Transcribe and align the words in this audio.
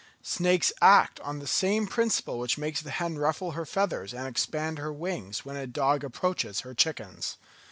Snakes 0.23 0.73
act 0.81 1.19
on 1.19 1.37
the 1.37 1.45
same 1.45 1.85
principle 1.85 2.39
which 2.39 2.57
makes 2.57 2.81
the 2.81 2.89
hen 2.89 3.19
ruffle 3.19 3.51
her 3.51 3.67
feathers 3.67 4.15
and 4.15 4.25
expand 4.27 4.79
her 4.79 4.91
wings 4.91 5.45
when 5.45 5.55
a 5.55 5.67
dog 5.67 6.03
approaches 6.03 6.61
her 6.61 6.73
chickens. 6.73 7.37